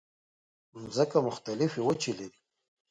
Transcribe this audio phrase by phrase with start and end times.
[0.81, 2.39] مځکه مختلفې وچې لري.